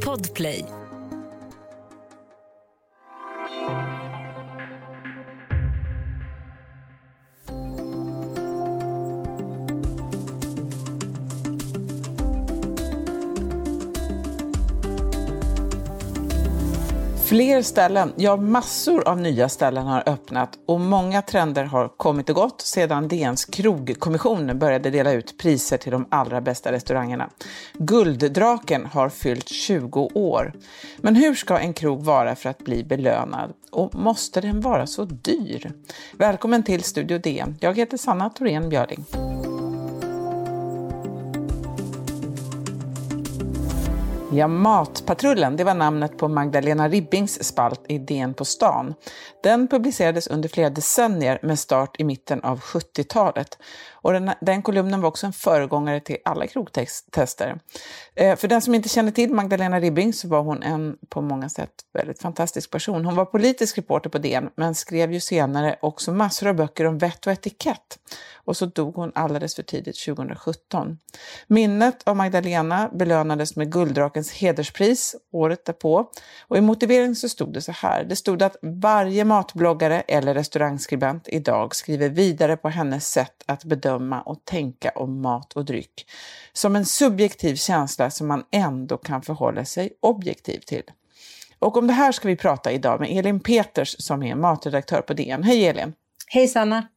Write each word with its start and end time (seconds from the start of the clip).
Podplay. 0.00 0.75
Fler 17.36 17.62
ställen, 17.62 18.12
ja 18.16 18.36
massor 18.36 19.08
av 19.08 19.20
nya 19.20 19.48
ställen 19.48 19.86
har 19.86 20.02
öppnat 20.06 20.58
och 20.66 20.80
många 20.80 21.22
trender 21.22 21.64
har 21.64 21.88
kommit 21.88 22.28
och 22.28 22.34
gått 22.34 22.60
sedan 22.60 23.08
DNs 23.08 23.44
krogkommission 23.44 24.58
började 24.58 24.90
dela 24.90 25.12
ut 25.12 25.38
priser 25.38 25.76
till 25.76 25.92
de 25.92 26.06
allra 26.08 26.40
bästa 26.40 26.72
restaurangerna. 26.72 27.30
Gulddraken 27.72 28.86
har 28.86 29.08
fyllt 29.08 29.48
20 29.48 30.10
år. 30.14 30.52
Men 30.96 31.16
hur 31.16 31.34
ska 31.34 31.58
en 31.58 31.72
krog 31.72 32.04
vara 32.04 32.36
för 32.36 32.50
att 32.50 32.58
bli 32.58 32.84
belönad? 32.84 33.52
Och 33.70 33.94
måste 33.94 34.40
den 34.40 34.60
vara 34.60 34.86
så 34.86 35.04
dyr? 35.04 35.72
Välkommen 36.12 36.62
till 36.62 36.82
Studio 36.82 37.18
DN. 37.18 37.56
Jag 37.60 37.76
heter 37.76 37.96
Sanna 37.96 38.30
Thorén 38.30 38.68
Björling. 38.68 39.04
Ja, 44.32 44.48
Matpatrullen, 44.48 45.56
det 45.56 45.64
var 45.64 45.74
namnet 45.74 46.18
på 46.18 46.28
Magdalena 46.28 46.88
Ribbings 46.88 47.44
spalt 47.44 47.80
i 47.88 47.98
DN 47.98 48.34
på 48.34 48.44
stan. 48.44 48.94
Den 49.42 49.68
publicerades 49.68 50.26
under 50.26 50.48
flera 50.48 50.70
decennier 50.70 51.38
med 51.42 51.58
start 51.58 51.96
i 51.98 52.04
mitten 52.04 52.40
av 52.40 52.60
70-talet. 52.60 53.58
Och 54.06 54.12
den, 54.12 54.30
den 54.40 54.62
kolumnen 54.62 55.00
var 55.00 55.08
också 55.08 55.26
en 55.26 55.32
föregångare 55.32 56.00
till 56.00 56.16
alla 56.24 56.46
krogtester. 56.46 57.58
Eh, 58.14 58.36
för 58.36 58.48
den 58.48 58.62
som 58.62 58.74
inte 58.74 58.88
känner 58.88 59.10
till 59.10 59.32
Magdalena 59.32 59.80
Ribbing 59.80 60.12
så 60.12 60.28
var 60.28 60.42
hon 60.42 60.62
en 60.62 60.96
på 61.08 61.20
många 61.20 61.48
sätt 61.48 61.70
väldigt 61.94 62.22
fantastisk 62.22 62.70
person. 62.70 63.04
Hon 63.04 63.14
var 63.14 63.24
politisk 63.24 63.78
reporter 63.78 64.10
på 64.10 64.18
DN 64.18 64.50
men 64.56 64.74
skrev 64.74 65.12
ju 65.12 65.20
senare 65.20 65.76
också 65.80 66.12
massor 66.12 66.48
av 66.48 66.54
böcker 66.54 66.84
om 66.84 66.98
vett 66.98 67.26
och 67.26 67.32
etikett. 67.32 67.98
Och 68.34 68.56
så 68.56 68.66
dog 68.66 68.94
hon 68.94 69.12
alldeles 69.14 69.54
för 69.54 69.62
tidigt 69.62 70.04
2017. 70.04 70.98
Minnet 71.46 72.02
av 72.04 72.16
Magdalena 72.16 72.90
belönades 72.92 73.56
med 73.56 73.72
Guldrakens 73.72 74.32
hederspris 74.32 75.16
året 75.32 75.64
därpå. 75.64 76.10
Och 76.48 76.56
i 76.56 76.60
motiveringen 76.60 77.16
så 77.16 77.28
stod 77.28 77.52
det 77.52 77.60
så 77.60 77.72
här. 77.72 78.04
Det 78.04 78.16
stod 78.16 78.42
att 78.42 78.56
varje 78.62 79.24
matbloggare 79.24 80.00
eller 80.00 80.34
restaurangskribent 80.34 81.28
idag 81.28 81.74
skriver 81.74 82.08
vidare 82.08 82.56
på 82.56 82.68
hennes 82.68 83.08
sätt 83.08 83.42
att 83.46 83.64
bedöma 83.64 83.95
och 84.26 84.44
tänka 84.44 84.90
om 84.90 85.22
mat 85.22 85.52
och 85.52 85.64
dryck. 85.64 86.10
Som 86.52 86.76
en 86.76 86.86
subjektiv 86.86 87.54
känsla 87.54 88.10
som 88.10 88.26
man 88.26 88.44
ändå 88.52 88.96
kan 88.96 89.22
förhålla 89.22 89.64
sig 89.64 89.92
objektiv 90.00 90.58
till. 90.58 90.82
Och 91.58 91.76
om 91.76 91.86
det 91.86 91.92
här 91.92 92.12
ska 92.12 92.28
vi 92.28 92.36
prata 92.36 92.72
idag 92.72 93.00
med 93.00 93.18
Elin 93.18 93.40
Peters 93.40 93.96
som 93.98 94.22
är 94.22 94.34
matredaktör 94.34 95.00
på 95.00 95.14
DN. 95.14 95.42
Hej 95.42 95.66
Elin! 95.66 95.92
Hej 96.26 96.48
Sanna! 96.48 96.88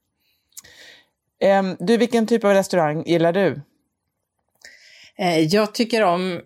Du, 1.80 1.98
vilken 1.98 2.28
typ 2.28 2.44
av 2.44 2.54
restaurang 2.54 3.04
gillar 3.06 3.34
du? 3.34 3.62
Eh, 5.18 5.40
jag 5.40 5.74
tycker 5.74 6.04
om, 6.04 6.42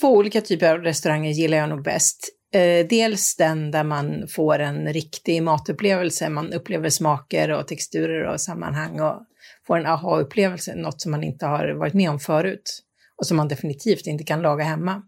två 0.00 0.12
olika 0.12 0.40
typer 0.40 0.72
av 0.72 0.82
restauranger 0.82 1.30
gillar 1.30 1.58
jag 1.58 1.68
nog 1.68 1.82
bäst. 1.82 2.28
Eh, 2.54 2.86
dels 2.86 3.36
den 3.36 3.70
där 3.70 3.84
man 3.84 4.28
får 4.28 4.58
en 4.58 4.92
riktig 4.92 5.42
matupplevelse, 5.42 6.28
man 6.28 6.52
upplever 6.52 6.90
smaker 6.90 7.50
och 7.50 7.68
texturer 7.68 8.24
och 8.24 8.40
sammanhang 8.40 9.00
och 9.00 9.22
får 9.66 9.78
en 9.78 9.86
aha-upplevelse, 9.86 10.74
något 10.74 11.00
som 11.00 11.10
man 11.10 11.24
inte 11.24 11.46
har 11.46 11.68
varit 11.68 11.94
med 11.94 12.10
om 12.10 12.18
förut 12.18 12.82
och 13.16 13.26
som 13.26 13.36
man 13.36 13.48
definitivt 13.48 14.06
inte 14.06 14.24
kan 14.24 14.42
laga 14.42 14.64
hemma. 14.64 15.02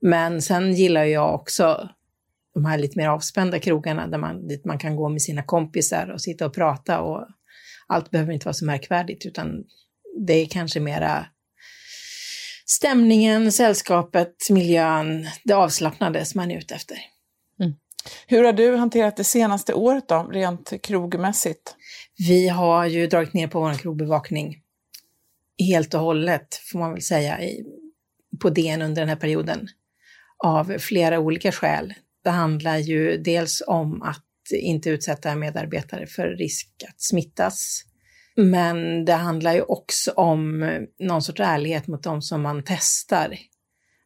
Men 0.00 0.42
sen 0.42 0.74
gillar 0.74 1.04
jag 1.04 1.34
också 1.34 1.88
de 2.54 2.64
här 2.64 2.78
lite 2.78 2.98
mer 2.98 3.08
avspända 3.08 3.58
krogarna 3.58 4.06
där 4.06 4.18
man, 4.18 4.48
dit 4.48 4.64
man 4.64 4.78
kan 4.78 4.96
gå 4.96 5.08
med 5.08 5.22
sina 5.22 5.42
kompisar 5.42 6.10
och 6.10 6.20
sitta 6.20 6.46
och 6.46 6.54
prata 6.54 7.00
och 7.00 7.26
allt 7.86 8.10
behöver 8.10 8.32
inte 8.32 8.46
vara 8.46 8.54
så 8.54 8.64
märkvärdigt 8.64 9.26
utan 9.26 9.64
det 10.26 10.32
är 10.32 10.46
kanske 10.46 10.80
mera 10.80 11.26
stämningen, 12.66 13.52
sällskapet, 13.52 14.34
miljön, 14.50 15.28
det 15.44 15.54
avslappnade 15.54 16.24
som 16.24 16.38
man 16.38 16.50
är 16.50 16.58
ute 16.58 16.74
efter. 16.74 16.96
Mm. 17.60 17.74
Hur 18.26 18.44
har 18.44 18.52
du 18.52 18.76
hanterat 18.76 19.16
det 19.16 19.24
senaste 19.24 19.74
året 19.74 20.08
då, 20.08 20.22
rent 20.32 20.82
krogmässigt? 20.82 21.76
Vi 22.28 22.48
har 22.48 22.86
ju 22.86 23.06
dragit 23.06 23.34
ner 23.34 23.48
på 23.48 23.60
vår 23.60 23.74
krogbevakning 23.74 24.62
helt 25.58 25.94
och 25.94 26.00
hållet, 26.00 26.54
får 26.72 26.78
man 26.78 26.92
väl 26.92 27.02
säga, 27.02 27.42
i, 27.42 27.64
på 28.40 28.50
DN 28.50 28.82
under 28.82 29.02
den 29.02 29.08
här 29.08 29.16
perioden. 29.16 29.68
Av 30.44 30.78
flera 30.78 31.18
olika 31.18 31.52
skäl. 31.52 31.94
Det 32.24 32.30
handlar 32.30 32.76
ju 32.76 33.16
dels 33.16 33.62
om 33.66 34.02
att 34.02 34.24
inte 34.52 34.90
utsätta 34.90 35.36
medarbetare 35.36 36.06
för 36.06 36.28
risk 36.28 36.68
att 36.88 37.00
smittas. 37.00 37.84
Men 38.36 39.04
det 39.04 39.12
handlar 39.12 39.54
ju 39.54 39.62
också 39.62 40.10
om 40.10 40.70
någon 40.98 41.22
sorts 41.22 41.40
ärlighet 41.40 41.86
mot 41.86 42.02
de 42.02 42.22
som 42.22 42.42
man 42.42 42.62
testar. 42.66 43.38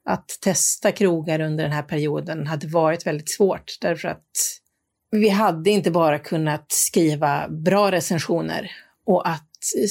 Att 0.05 0.29
testa 0.41 0.93
krogar 0.93 1.41
under 1.41 1.65
den 1.65 1.73
här 1.73 1.83
perioden 1.83 2.47
hade 2.47 2.67
varit 2.67 3.07
väldigt 3.07 3.31
svårt 3.31 3.79
därför 3.81 4.09
att 4.09 4.54
vi 5.21 5.29
hade 5.29 5.71
inte 5.71 5.91
bara 5.91 6.19
kunnat 6.19 6.73
skriva 6.73 7.49
bra 7.49 7.91
recensioner 7.91 8.71
och 9.07 9.29
att 9.29 9.51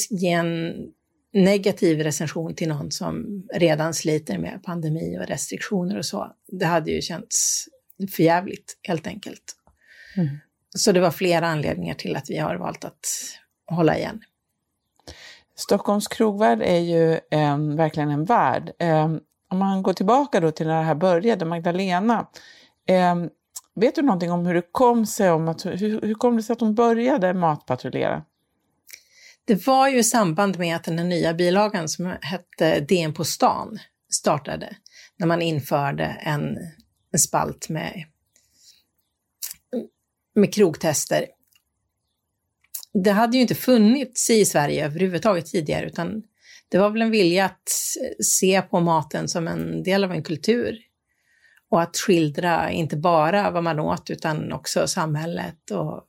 ge 0.10 0.32
en 0.32 0.74
negativ 1.34 2.00
recension 2.00 2.56
till 2.56 2.68
någon 2.68 2.92
som 2.92 3.44
redan 3.54 3.94
sliter 3.94 4.38
med 4.38 4.64
pandemi 4.64 5.18
och 5.20 5.28
restriktioner 5.28 5.98
och 5.98 6.06
så. 6.06 6.32
Det 6.48 6.66
hade 6.66 6.92
ju 6.92 7.02
känts 7.02 7.66
förjävligt 8.12 8.78
helt 8.82 9.08
enkelt. 9.08 9.44
Mm. 10.18 10.38
Så 10.76 10.92
det 10.92 11.00
var 11.00 11.12
flera 11.12 11.48
anledningar 11.48 11.94
till 11.94 12.16
att 12.16 12.30
vi 12.30 12.38
har 12.38 12.56
valt 12.56 12.86
att 12.86 13.08
hålla 13.68 13.98
igen. 13.98 14.22
Stockholms 15.56 16.08
krogvärld 16.08 16.62
är 16.62 16.80
ju 16.80 17.14
eh, 17.14 17.58
verkligen 17.58 18.10
en 18.10 18.26
värld. 18.26 18.72
Eh, 18.80 19.06
om 19.50 19.60
man 19.60 19.84
går 19.84 19.94
tillbaka 19.94 20.40
då 20.40 20.52
till 20.52 20.68
när 20.68 20.78
det 20.78 20.86
här 20.86 20.96
började, 20.96 21.46
Magdalena. 21.46 22.28
Eh, 22.90 23.16
vet 23.76 23.96
du 23.96 24.02
någonting 24.02 24.32
om 24.32 24.46
hur 24.46 24.54
det 24.54 24.72
kom 24.72 25.06
sig, 25.06 25.32
om 25.32 25.48
att, 25.48 25.66
hur, 25.66 26.02
hur 26.02 26.14
kom 26.14 26.38
det 26.38 26.44
sig 26.44 26.54
att 26.54 26.62
hon 26.62 26.76
började 26.76 27.34
matpatrullera? 27.34 28.26
Det 29.46 29.68
var 29.68 29.88
ju 29.90 29.98
i 29.98 30.04
samband 30.04 30.60
med 30.60 30.76
att 30.76 30.84
den 30.84 30.98
här 30.98 31.06
nya 31.06 31.34
bilagan 31.34 31.90
som 31.90 32.16
hette 32.22 32.80
DN 32.80 33.14
på 33.14 33.24
stan 33.24 33.80
startade, 34.10 34.76
när 35.18 35.28
man 35.28 35.42
införde 35.42 36.06
en, 36.06 36.58
en 37.12 37.20
spalt 37.20 37.70
med, 37.70 38.06
med 40.36 40.54
krogtester 40.54 41.26
det 42.94 43.12
hade 43.12 43.38
ju 43.38 43.42
inte 43.42 43.56
funnits 43.56 44.30
i 44.30 44.46
Sverige 44.46 44.86
överhuvudtaget 44.86 45.46
tidigare, 45.46 45.86
utan 45.86 46.24
det 46.70 46.78
var 46.78 46.90
väl 46.90 47.02
en 47.02 47.12
vilja 47.12 47.46
att 47.46 47.70
se 48.24 48.62
på 48.62 48.80
maten 48.80 49.28
som 49.28 49.48
en 49.48 49.84
del 49.84 50.04
av 50.04 50.12
en 50.12 50.24
kultur. 50.24 50.78
Och 51.74 51.82
att 51.82 51.98
skildra 51.98 52.72
inte 52.72 52.98
bara 52.98 53.52
vad 53.52 53.64
man 53.64 53.80
åt, 53.80 54.10
utan 54.10 54.52
också 54.54 54.88
samhället 54.88 55.72
och 55.72 56.08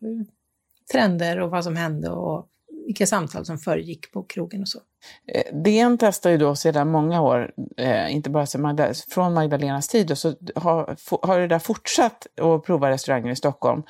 trender 0.92 1.40
och 1.40 1.50
vad 1.50 1.64
som 1.64 1.76
hände 1.76 2.10
och 2.10 2.46
vilka 2.86 3.06
samtal 3.06 3.44
som 3.44 3.58
föregick 3.58 4.12
på 4.12 4.22
krogen 4.22 4.60
och 4.60 4.68
så. 4.68 4.78
Eh, 5.32 5.62
DN 5.62 5.98
testar 5.98 6.30
ju 6.30 6.36
då 6.36 6.56
sedan 6.56 6.90
många 6.90 7.22
år, 7.22 7.52
eh, 7.76 8.14
inte 8.14 8.30
bara 8.30 8.58
Magda, 8.58 8.94
från 9.08 9.34
Magdalenas 9.34 9.88
tid, 9.88 10.10
och 10.10 10.18
så 10.18 10.34
har, 10.54 10.96
har 11.26 11.40
det 11.40 11.46
där 11.46 11.58
fortsatt 11.58 12.26
att 12.40 12.64
prova 12.64 12.90
restauranger 12.90 13.30
i 13.30 13.36
Stockholm. 13.36 13.82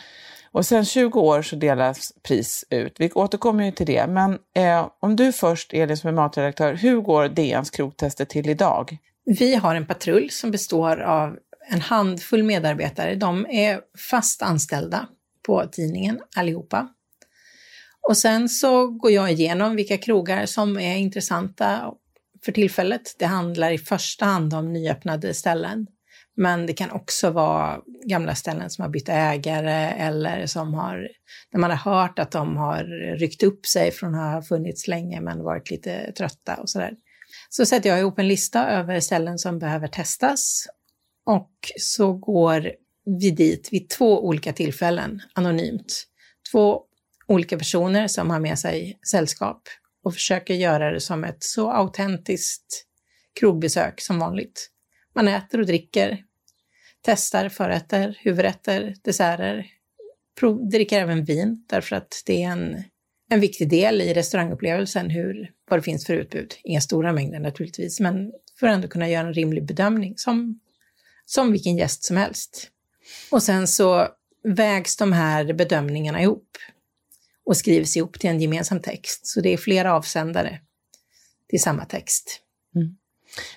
Och 0.53 0.67
sen 0.67 0.85
20 0.85 1.21
år 1.21 1.43
så 1.43 1.57
delas 1.57 2.13
pris 2.23 2.65
ut. 2.71 2.97
Vi 2.99 3.11
återkommer 3.13 3.65
ju 3.65 3.73
till 3.73 3.87
det. 3.87 4.07
Men 4.07 4.39
eh, 4.57 4.89
om 5.01 5.17
du 5.17 5.33
först, 5.33 5.73
Elin 5.73 5.97
som 5.97 6.09
är 6.09 6.15
matredaktör, 6.15 6.75
hur 6.75 7.01
går 7.01 7.29
DNs 7.29 7.71
krogtester 7.71 8.25
till 8.25 8.49
idag? 8.49 8.99
Vi 9.25 9.55
har 9.55 9.75
en 9.75 9.87
patrull 9.87 10.31
som 10.31 10.51
består 10.51 11.01
av 11.01 11.39
en 11.69 11.81
handfull 11.81 12.43
medarbetare. 12.43 13.15
De 13.15 13.47
är 13.47 13.81
fast 14.11 14.43
anställda 14.43 15.09
på 15.47 15.67
tidningen 15.67 16.21
allihopa. 16.37 16.89
Och 18.09 18.17
sen 18.17 18.49
så 18.49 18.87
går 18.87 19.11
jag 19.11 19.33
igenom 19.33 19.77
vilka 19.77 19.99
krogar 19.99 20.47
som 20.47 20.79
är 20.79 20.97
intressanta 20.97 21.93
för 22.45 22.53
tillfället. 22.53 23.17
Det 23.19 23.27
handlar 23.27 23.71
i 23.71 23.79
första 23.79 24.25
hand 24.25 24.55
om 24.55 24.73
nyöppnade 24.73 25.35
ställen. 25.35 25.87
Men 26.37 26.67
det 26.67 26.73
kan 26.73 26.91
också 26.91 27.31
vara 27.31 27.81
gamla 28.05 28.35
ställen 28.35 28.71
som 28.71 28.83
har 28.83 28.89
bytt 28.89 29.09
ägare 29.09 29.93
eller 29.99 30.47
som 30.47 30.75
har, 30.75 31.09
där 31.53 31.59
man 31.59 31.71
har 31.71 31.93
hört 31.93 32.19
att 32.19 32.31
de 32.31 32.57
har 32.57 32.85
ryckt 33.19 33.43
upp 33.43 33.67
sig 33.67 33.91
från 33.91 34.15
att 34.15 34.35
ha 34.35 34.43
funnits 34.43 34.89
länge 34.89 35.21
men 35.21 35.43
varit 35.43 35.71
lite 35.71 36.13
trötta 36.13 36.55
och 36.55 36.71
sådär. 36.71 36.93
Så 37.51 37.67
sätter 37.67 37.91
jag 37.91 37.99
ihop 37.99 38.19
en 38.19 38.29
lista 38.29 38.69
över 38.69 39.01
ställen 39.01 39.39
som 39.39 39.59
behöver 39.59 39.89
testas 39.89 40.67
och 41.27 41.51
så 41.81 42.13
går 42.13 42.73
vi 43.21 43.31
dit 43.31 43.69
vid 43.73 43.89
två 43.89 44.25
olika 44.27 44.53
tillfällen 44.53 45.23
anonymt. 45.33 46.05
Två 46.53 46.83
olika 47.27 47.59
personer 47.59 48.09
som 48.09 48.31
har 48.31 48.41
med 48.41 48.59
sig 48.59 48.99
sällskap 49.11 49.63
och 50.05 50.15
försöker 50.15 50.55
göra 50.55 50.91
det 50.91 51.01
som 51.01 51.25
ett 51.25 51.43
så 51.43 51.71
autentiskt 51.71 52.87
krogbesök 53.41 54.01
som 54.01 54.19
vanligt. 54.19 54.71
Man 55.15 55.29
äter 55.29 55.61
och 55.61 55.67
dricker, 55.67 56.25
testar 57.03 57.49
förrätter, 57.49 58.19
huvudrätter, 58.21 58.95
desserter, 59.03 59.67
prov, 60.41 60.69
dricker 60.69 61.01
även 61.01 61.25
vin 61.25 61.65
därför 61.69 61.97
att 61.97 62.23
det 62.27 62.43
är 62.43 62.49
en, 62.49 62.83
en 63.31 63.41
viktig 63.41 63.71
del 63.71 64.01
i 64.01 64.15
restaurangupplevelsen, 64.15 65.11
hur, 65.11 65.51
vad 65.71 65.79
det 65.79 65.83
finns 65.83 66.07
för 66.07 66.15
utbud. 66.15 66.55
Inga 66.65 66.81
stora 66.81 67.13
mängder 67.13 67.41
naturligtvis, 67.41 68.01
men 68.01 68.33
för 68.61 68.67
att 68.67 68.75
ändå 68.75 68.89
kunna 68.89 69.09
göra 69.09 69.27
en 69.27 69.35
rimlig 69.35 69.67
bedömning 69.67 70.15
som, 70.17 70.61
som 71.27 71.53
vilken 71.53 71.77
gäst 71.77 72.05
som 72.05 72.17
helst. 72.17 72.71
Och 73.31 73.43
sen 73.43 73.69
så 73.69 74.09
vägs 74.45 74.97
de 74.97 75.13
här 75.13 75.53
bedömningarna 75.53 76.23
ihop 76.23 76.59
och 77.45 77.57
skrivs 77.57 77.97
ihop 77.97 78.19
till 78.19 78.31
en 78.31 78.41
gemensam 78.41 78.81
text. 78.81 79.27
Så 79.27 79.41
det 79.41 79.53
är 79.53 79.57
flera 79.57 79.95
avsändare 79.95 80.61
till 81.49 81.63
samma 81.63 81.85
text. 81.85 82.41
Mm. 82.77 82.97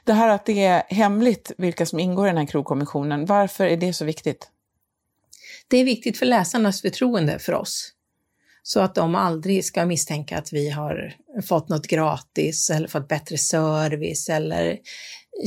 Det 0.04 0.14
här 0.14 0.30
att 0.30 0.46
det 0.46 0.64
är 0.64 0.84
hemligt 0.88 1.52
vilka 1.58 1.86
som 1.86 2.00
ingår 2.00 2.28
i 2.28 2.30
den 2.30 2.38
här 2.38 2.46
krogkommissionen, 2.46 3.25
varför 3.25 3.66
är 3.66 3.78
det 3.78 3.94
så 3.94 4.06
viktigt? 4.06 4.50
Det 5.68 5.78
är 5.78 5.86
viktigt 5.86 6.18
för 6.18 6.25
läsarnas 6.25 6.81
förtroende 6.81 7.40
för 7.40 7.54
oss. 7.54 7.94
Så 8.68 8.80
att 8.80 8.96
de 8.96 9.16
aldrig 9.16 9.66
ska 9.66 9.86
misstänka 9.86 10.38
att 10.38 10.54
vi 10.54 10.69
har 10.69 11.14
fått 11.48 11.69
något 11.69 11.88
gratis 11.88 12.69
eller 12.69 12.88
fått 12.88 13.08
bättre 13.08 13.38
service 13.38 14.30
eller 14.30 14.78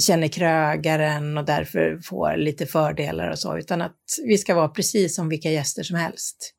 känner 0.07 0.29
krögaren 0.29 1.39
och 1.39 1.45
därför 1.45 1.99
får 2.05 2.37
lite 2.37 2.67
fördelar 2.67 3.31
och 3.31 3.39
så, 3.39 3.59
utan 3.59 3.83
att 3.83 3.97
vi 4.25 4.39
ska 4.39 4.55
vara 4.55 4.69
precis 4.69 5.17
som 5.17 5.29
vilka 5.29 5.51
gäster 5.51 5.83
som 5.83 5.97
helst. 5.97 6.55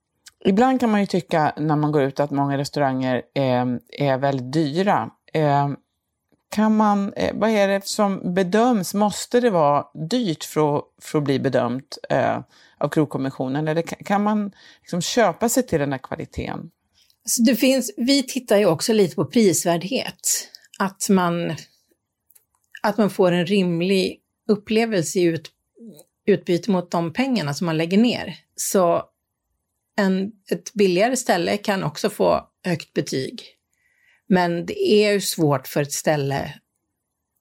Ibland 0.45 0.79
kan 0.79 0.91
man 0.91 0.99
ju 0.99 1.05
tycka 1.05 1.53
när 1.57 1.75
man 1.75 1.91
går 1.91 2.03
ut 2.03 2.19
att 2.19 2.31
många 2.31 2.57
restauranger 2.57 3.21
är, 3.33 3.79
är 3.97 4.17
väldigt 4.17 4.53
dyra. 4.53 5.09
Eh, 5.33 5.69
kan 6.49 6.77
man, 6.77 7.13
eh, 7.13 7.31
vad 7.33 7.49
är 7.49 7.67
det 7.67 7.87
som 7.87 8.33
bedöms? 8.33 8.93
Måste 8.93 9.39
det 9.39 9.49
vara 9.49 9.85
dyrt 10.09 10.43
för 10.43 10.77
att, 10.77 10.83
för 11.01 11.17
att 11.17 11.23
bli 11.23 11.39
bedömt 11.39 11.97
eh, 12.09 12.39
av 12.83 12.89
krogkommissionen? 12.89 13.67
Eller 13.67 13.81
kan 13.81 14.23
man 14.23 14.51
liksom 14.81 15.01
köpa 15.01 15.49
sig 15.49 15.67
till 15.67 15.79
den 15.79 15.91
här 15.91 15.99
kvaliteten? 15.99 16.71
Så 17.25 17.41
det 17.41 17.55
finns, 17.55 17.93
vi 17.97 18.23
tittar 18.23 18.57
ju 18.57 18.65
också 18.65 18.93
lite 18.93 19.15
på 19.15 19.25
prisvärdhet. 19.25 20.47
Att 20.79 21.09
man, 21.09 21.55
att 22.81 22.97
man 22.97 23.09
får 23.09 23.31
en 23.31 23.45
rimlig 23.45 24.19
upplevelse 24.47 25.19
i 25.19 25.23
ut, 25.23 25.51
utbyte 26.25 26.71
mot 26.71 26.91
de 26.91 27.13
pengarna 27.13 27.53
som 27.53 27.65
man 27.65 27.77
lägger 27.77 27.97
ner. 27.97 28.35
Så 28.55 29.03
en, 29.97 30.31
ett 30.51 30.73
billigare 30.73 31.17
ställe 31.17 31.57
kan 31.57 31.83
också 31.83 32.09
få 32.09 32.47
högt 32.65 32.93
betyg. 32.93 33.43
Men 34.29 34.65
det 34.65 34.81
är 34.83 35.11
ju 35.11 35.21
svårt 35.21 35.67
för 35.67 35.81
ett 35.81 35.93
ställe 35.93 36.53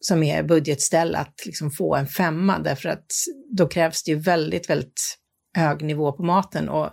som 0.01 0.23
är 0.23 0.43
budgetställe 0.43 1.19
att 1.19 1.47
liksom 1.47 1.71
få 1.71 1.97
en 1.97 2.07
femma 2.07 2.59
därför 2.59 2.89
att 2.89 3.13
då 3.57 3.69
krävs 3.69 4.03
det 4.03 4.11
ju 4.11 4.19
väldigt, 4.19 4.71
väldigt 4.71 5.20
hög 5.55 5.83
nivå 5.83 6.13
på 6.13 6.23
maten 6.23 6.69
och 6.69 6.91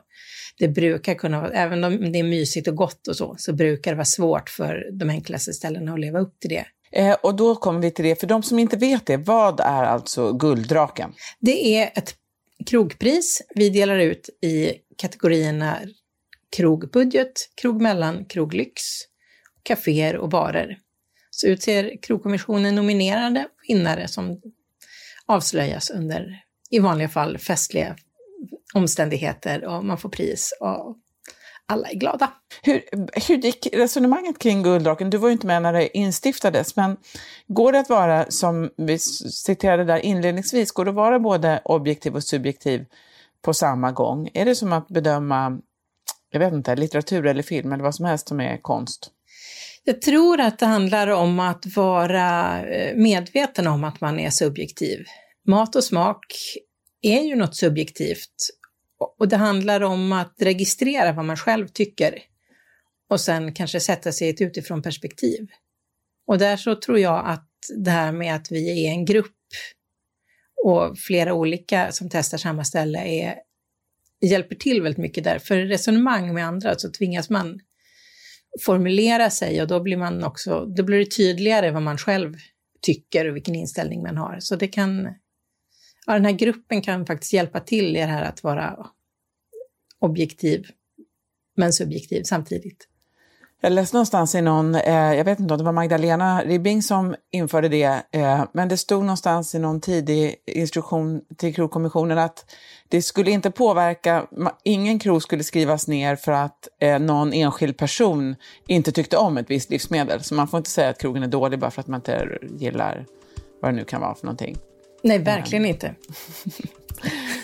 det 0.59 0.68
brukar 0.68 1.13
kunna 1.13 1.42
vara, 1.42 1.51
även 1.51 1.83
om 1.83 2.12
det 2.12 2.19
är 2.19 2.24
mysigt 2.24 2.68
och 2.68 2.75
gott 2.75 3.07
och 3.07 3.15
så, 3.15 3.36
så 3.38 3.54
brukar 3.54 3.92
det 3.92 3.95
vara 3.95 4.06
svårt 4.06 4.50
för 4.50 5.00
de 5.00 5.09
enklaste 5.09 5.54
ställena 5.54 5.94
att 5.94 6.00
leva 6.00 6.19
upp 6.19 6.39
till 6.39 6.50
det. 6.50 6.65
Eh, 6.92 7.13
och 7.24 7.36
då 7.36 7.56
kommer 7.56 7.80
vi 7.80 7.92
till 7.92 8.06
det, 8.06 8.19
för 8.19 8.27
de 8.27 8.44
som 8.44 8.59
inte 8.59 8.77
vet 8.77 9.06
det, 9.06 9.18
vad 9.18 9.59
är 9.59 9.83
alltså 9.83 10.33
Gulddraken? 10.33 11.13
Det 11.39 11.77
är 11.77 11.92
ett 11.95 12.15
krogpris 12.65 13.42
vi 13.56 13.69
delar 13.69 14.00
ut 14.00 14.30
i 14.42 14.74
kategorierna 14.98 15.80
krogbudget, 16.56 17.31
krogmellan, 17.62 18.25
kroglyx, 18.25 18.81
kaféer 19.63 20.18
och 20.18 20.30
barer. 20.30 20.77
Så 21.31 21.48
utser 21.48 22.01
krogkommissionen 22.01 22.75
nominerade 22.75 23.48
vinnare 23.68 24.07
som 24.07 24.42
avslöjas 25.25 25.89
under, 25.89 26.42
i 26.69 26.80
vanliga 26.80 27.10
fall, 27.10 27.38
festliga 27.38 27.95
omständigheter 28.73 29.65
och 29.65 29.85
man 29.85 29.97
får 29.97 30.09
pris 30.09 30.53
och 30.59 30.97
alla 31.69 31.87
är 31.87 31.95
glada. 31.95 32.31
Hur, 32.61 32.83
hur 33.27 33.37
gick 33.37 33.67
resonemanget 33.73 34.39
kring 34.39 34.63
Gulddraken? 34.63 35.09
Du 35.09 35.17
var 35.17 35.27
ju 35.27 35.33
inte 35.33 35.47
med 35.47 35.61
när 35.61 35.73
det 35.73 35.97
instiftades, 35.97 36.75
men 36.75 36.97
går 37.47 37.71
det 37.71 37.79
att 37.79 37.89
vara, 37.89 38.31
som 38.31 38.69
vi 38.77 38.99
citerade 38.99 39.83
där 39.83 39.97
inledningsvis, 39.97 40.71
går 40.71 40.85
det 40.85 40.91
att 40.91 40.95
vara 40.95 41.19
både 41.19 41.61
objektiv 41.65 42.15
och 42.15 42.23
subjektiv 42.23 42.85
på 43.41 43.53
samma 43.53 43.91
gång? 43.91 44.29
Är 44.33 44.45
det 44.45 44.55
som 44.55 44.73
att 44.73 44.87
bedöma, 44.87 45.59
jag 46.31 46.39
vet 46.39 46.53
inte, 46.53 46.75
litteratur 46.75 47.25
eller 47.25 47.43
film 47.43 47.73
eller 47.73 47.83
vad 47.83 47.95
som 47.95 48.05
helst 48.05 48.27
som 48.27 48.39
är 48.39 48.57
konst? 48.57 49.11
Jag 49.83 50.01
tror 50.01 50.39
att 50.41 50.59
det 50.59 50.65
handlar 50.65 51.07
om 51.07 51.39
att 51.39 51.75
vara 51.75 52.61
eh, 52.65 52.95
medveten 52.95 53.67
om 53.67 53.83
att 53.83 54.01
man 54.01 54.19
är 54.19 54.29
subjektiv. 54.29 55.05
Mat 55.47 55.75
och 55.75 55.83
smak 55.83 56.25
är 57.07 57.21
ju 57.21 57.36
något 57.36 57.56
subjektivt 57.56 58.50
och 59.19 59.27
det 59.27 59.36
handlar 59.36 59.81
om 59.81 60.12
att 60.12 60.36
registrera 60.39 61.13
vad 61.13 61.25
man 61.25 61.38
själv 61.38 61.68
tycker 61.68 62.19
och 63.09 63.21
sen 63.21 63.54
kanske 63.54 63.80
sätta 63.80 64.12
sig 64.12 64.27
i 64.27 64.30
ett 64.30 64.42
utifrån 64.42 64.81
perspektiv. 64.81 65.48
Och 66.27 66.38
där 66.38 66.57
så 66.57 66.75
tror 66.75 67.00
jag 67.00 67.25
att 67.25 67.50
det 67.77 67.92
här 67.92 68.12
med 68.12 68.36
att 68.36 68.51
vi 68.51 68.86
är 68.88 68.92
en 68.92 69.06
grupp 69.06 69.33
och 70.65 70.98
flera 70.98 71.33
olika 71.33 71.92
som 71.92 72.09
testar 72.09 72.38
samma 72.38 72.63
ställe 72.63 73.00
är, 73.00 73.36
hjälper 74.21 74.56
till 74.56 74.81
väldigt 74.81 75.01
mycket 75.01 75.24
där. 75.24 75.39
För 75.39 75.57
resonemang 75.57 76.33
med 76.33 76.48
andra 76.48 76.75
så 76.77 76.92
tvingas 76.92 77.30
man 77.30 77.60
formulera 78.65 79.30
sig 79.30 79.62
och 79.62 79.68
då 79.68 79.80
blir 79.80 79.98
man 79.98 80.24
också, 80.24 80.65
då 80.65 80.83
blir 80.83 81.00
det 81.00 81.12
tydligare 81.12 81.71
vad 81.71 81.81
man 81.81 81.98
själv 81.98 82.36
tycker 82.81 83.30
och 83.30 83.36
vilken 83.36 83.56
inställning 83.56 84.03
man 84.03 84.18
har. 84.18 84.38
Så 84.39 84.56
det 84.56 84.68
kan, 84.68 85.07
ja, 86.07 86.13
den 86.13 86.25
här 86.25 86.31
gruppen 86.31 86.81
kan 86.81 87.06
faktiskt 87.06 87.33
hjälpa 87.33 87.59
till 87.59 87.95
i 87.95 88.00
det 88.00 88.06
här 88.06 88.24
att 88.24 88.44
vara 88.44 88.88
objektiv 90.00 90.68
men 91.56 91.74
subjektiv 91.74 92.24
samtidigt. 92.24 92.88
Jag 93.62 93.71
läste 93.71 93.95
någonstans 93.95 94.36
i 94.36 94.42
någon, 94.42 94.75
eh, 94.75 95.13
jag 95.13 95.25
vet 95.25 95.39
inte 95.39 95.54
om 95.54 95.57
det 95.57 95.63
var 95.63 95.71
Magdalena 95.71 96.44
Ribbing 96.44 96.81
som 96.81 97.15
införde 97.31 97.69
det, 97.69 98.04
eh, 98.12 98.44
men 98.51 98.69
det 98.69 98.77
stod 98.77 99.01
någonstans 99.01 99.56
i 99.56 99.59
någon 99.59 99.81
tidig 99.81 100.36
instruktion 100.45 101.21
till 101.38 101.56
krogkommissionen 101.56 102.18
att 102.18 102.56
det 102.88 103.01
skulle 103.01 103.31
inte 103.31 103.51
påverka, 103.51 104.27
ingen 104.63 105.00
krog 105.00 105.24
skulle 105.24 105.44
skrivas 105.44 105.88
ner 105.88 106.15
för 106.15 106.31
att 106.31 106.68
eh, 106.81 107.00
någon 107.00 107.33
enskild 107.33 107.77
person 107.77 108.36
inte 108.68 108.92
tyckte 108.92 109.18
om 109.18 109.38
ett 109.38 109.50
visst 109.50 109.69
livsmedel. 109.69 110.24
Så 110.24 110.36
man 110.36 110.48
får 110.48 110.57
inte 110.57 110.69
säga 110.69 110.89
att 110.89 111.01
krogen 111.01 111.24
är 111.24 111.27
dålig 111.27 111.60
bara 111.60 111.71
för 111.71 111.81
att 111.81 111.88
man 111.88 112.00
inte 112.00 112.38
gillar 112.57 113.06
vad 113.62 113.71
det 113.71 113.75
nu 113.75 113.86
kan 113.86 114.01
vara 114.01 114.15
för 114.15 114.25
någonting. 114.25 114.57
Nej, 115.01 115.19
verkligen 115.19 115.65
inte. 115.65 115.95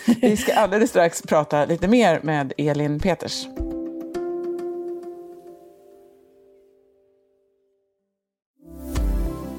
Vi 0.20 0.36
ska 0.36 0.54
alldeles 0.54 0.90
strax 0.90 1.22
prata 1.22 1.64
lite 1.64 1.88
mer 1.88 2.20
med 2.22 2.52
Elin 2.56 3.00
Peters. 3.00 3.46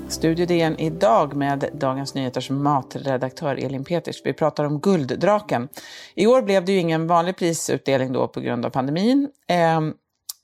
Studio 0.09 0.45
DN 0.45 0.79
idag 0.79 1.35
med 1.35 1.69
Dagens 1.73 2.15
Nyheters 2.15 2.49
matredaktör 2.49 3.55
Elin 3.55 3.83
Peters. 3.83 4.21
Vi 4.25 4.33
pratar 4.33 4.63
om 4.63 4.79
Gulddraken. 4.79 5.69
I 6.15 6.27
år 6.27 6.41
blev 6.41 6.65
det 6.65 6.71
ju 6.71 6.79
ingen 6.79 7.07
vanlig 7.07 7.37
prisutdelning 7.37 8.13
då 8.13 8.27
på 8.27 8.39
grund 8.39 8.65
av 8.65 8.69
pandemin. 8.69 9.29
Ehm, 9.47 9.93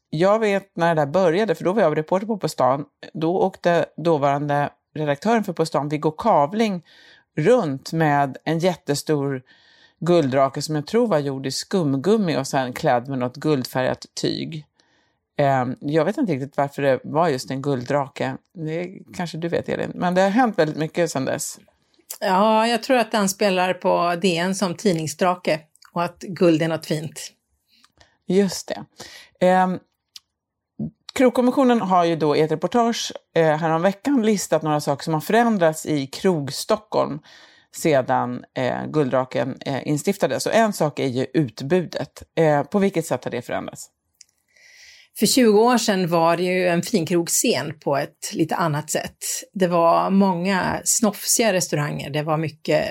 jag 0.09 0.39
vet 0.39 0.71
när 0.75 0.95
det 0.95 1.01
där 1.01 1.11
började, 1.11 1.55
för 1.55 1.63
då 1.63 1.73
var 1.73 1.81
jag 1.81 1.97
reporter 1.97 2.27
på 2.27 2.37
På 2.37 2.49
stan. 2.49 2.85
Då 3.13 3.41
åkte 3.41 3.85
dåvarande 3.97 4.69
redaktören 4.95 5.43
för 5.43 5.53
På 5.53 5.65
stan, 5.65 5.89
Viggo 5.89 6.11
Kavling, 6.11 6.83
runt 7.37 7.93
med 7.93 8.37
en 8.43 8.59
jättestor 8.59 9.41
gulddrake 9.99 10.61
som 10.61 10.75
jag 10.75 10.87
tror 10.87 11.07
var 11.07 11.19
gjord 11.19 11.45
i 11.45 11.51
skumgummi 11.51 12.37
och 12.37 12.47
sen 12.47 12.73
klädd 12.73 13.07
med 13.07 13.19
något 13.19 13.35
guldfärgat 13.35 14.05
tyg. 14.21 14.65
Ehm, 15.37 15.75
jag 15.79 16.05
vet 16.05 16.17
inte 16.17 16.33
riktigt 16.33 16.57
varför 16.57 16.81
det 16.81 16.99
var 17.03 17.29
just 17.29 17.51
en 17.51 17.61
gulddrake. 17.61 18.37
Det 18.53 18.89
kanske 19.13 19.37
du 19.37 19.47
vet 19.47 19.69
Elin, 19.69 19.91
men 19.95 20.15
det 20.15 20.21
har 20.21 20.29
hänt 20.29 20.59
väldigt 20.59 20.77
mycket 20.77 21.11
sedan 21.11 21.25
dess. 21.25 21.59
Ja, 22.19 22.67
jag 22.67 22.83
tror 22.83 22.97
att 22.97 23.11
den 23.11 23.29
spelar 23.29 23.73
på 23.73 24.15
DN 24.21 24.55
som 24.55 24.75
tidningsdrake 24.75 25.59
och 25.91 26.03
att 26.03 26.19
guld 26.19 26.61
är 26.61 26.67
något 26.67 26.85
fint. 26.85 27.31
Just 28.27 28.67
det. 28.67 28.85
Krogkommissionen 31.13 31.81
har 31.81 32.05
ju 32.05 32.15
då 32.15 32.35
i 32.35 32.41
ett 32.41 32.51
reportage 32.51 33.11
eh, 33.35 33.57
häromveckan 33.57 34.25
listat 34.25 34.63
några 34.63 34.81
saker 34.81 35.03
som 35.03 35.13
har 35.13 35.21
förändrats 35.21 35.85
i 35.85 36.07
Krog-Stockholm 36.07 37.19
sedan 37.75 38.43
eh, 38.57 38.85
Guldraken 38.87 39.57
eh, 39.65 39.87
instiftades. 39.87 40.45
Och 40.45 40.53
en 40.53 40.73
sak 40.73 40.99
är 40.99 41.07
ju 41.07 41.25
utbudet. 41.33 42.23
Eh, 42.37 42.63
på 42.63 42.79
vilket 42.79 43.05
sätt 43.05 43.23
har 43.23 43.31
det 43.31 43.41
förändrats? 43.41 43.89
För 45.19 45.25
20 45.25 45.59
år 45.59 45.77
sedan 45.77 46.07
var 46.07 46.37
det 46.37 46.43
ju 46.43 46.67
en 46.67 46.83
finkrogscen 46.83 47.79
på 47.79 47.97
ett 47.97 48.33
lite 48.33 48.55
annat 48.55 48.89
sätt. 48.89 49.17
Det 49.53 49.67
var 49.67 50.09
många 50.09 50.81
snofsiga 50.83 51.53
restauranger, 51.53 52.09
det 52.09 52.23
var 52.23 52.37
mycket 52.37 52.85